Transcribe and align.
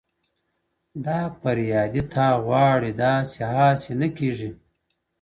دا 1.05 1.19
فريادي 1.39 2.01
تا 2.13 2.27
غواړي! 2.45 2.91
داسي 3.01 3.41
هاسي 3.53 3.93
نه 4.01 4.07
كــــيـــږي! 4.17 4.51